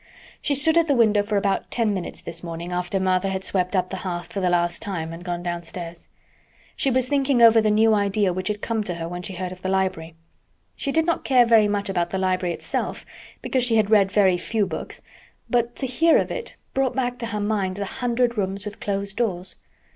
[0.41, 3.75] She stood at the window for about ten minutes this morning after Martha had swept
[3.75, 6.07] up the hearth for the last time and gone downstairs.
[6.75, 9.51] She was thinking over the new idea which had come to her when she heard
[9.51, 10.15] of the library.
[10.75, 13.05] She did not care very much about the library itself,
[13.43, 15.03] because she had read very few books;
[15.51, 19.17] but to hear of it brought back to her mind the hundred rooms with closed
[19.17, 19.55] doors.